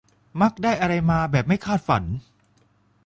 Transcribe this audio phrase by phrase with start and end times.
[0.41, 2.03] มักได้อะไรมาแบบไม่คาดฝัน